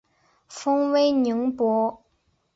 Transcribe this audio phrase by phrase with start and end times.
[0.49, 2.01] 封威宁伯。